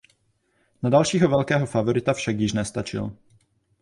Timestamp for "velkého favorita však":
1.29-2.39